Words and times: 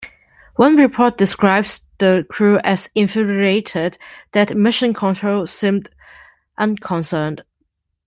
One 0.55 0.77
report 0.77 1.15
describes 1.17 1.85
the 1.99 2.25
crew 2.27 2.57
as 2.63 2.89
"infuriated" 2.95 3.99
that 4.31 4.55
Mission 4.57 4.95
Control 4.95 5.45
seemed 5.45 5.89
unconcerned. 6.57 7.43